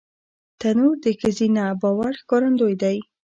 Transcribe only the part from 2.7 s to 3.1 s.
دی